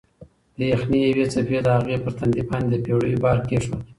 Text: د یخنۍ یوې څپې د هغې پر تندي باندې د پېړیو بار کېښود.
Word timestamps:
د 0.57 0.59
یخنۍ 0.71 0.99
یوې 1.09 1.25
څپې 1.33 1.59
د 1.63 1.67
هغې 1.77 1.95
پر 2.03 2.11
تندي 2.17 2.43
باندې 2.49 2.75
د 2.79 2.81
پېړیو 2.85 3.21
بار 3.23 3.37
کېښود. 3.49 3.81